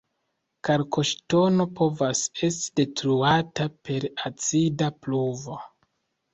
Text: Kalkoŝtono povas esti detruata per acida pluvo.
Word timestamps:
Kalkoŝtono 0.69 1.67
povas 1.81 2.23
esti 2.49 2.79
detruata 2.83 3.69
per 3.91 4.11
acida 4.33 4.93
pluvo. 5.05 5.63